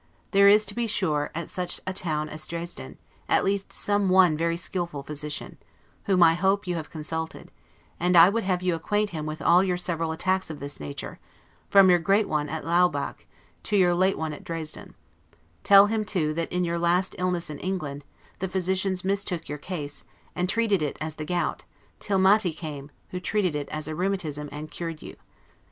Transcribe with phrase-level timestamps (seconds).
[0.31, 2.97] There is, to be sure, at such a town as Dresden,
[3.29, 5.59] at least some one very skillful physician,
[6.05, 7.51] whom I hope you have consulted;
[7.99, 11.19] and I would have you acquaint him with all your several attacks of this nature,
[11.69, 13.27] from your great one at Laubach,
[13.61, 14.95] to your late one at Dresden:
[15.63, 18.03] tell him, too, that in your last illness in England,
[18.39, 20.03] the physicians mistook your case,
[20.35, 21.63] and treated it as the gout,
[21.99, 25.15] till Maty came, who treated it as a rheumatism, and cured you.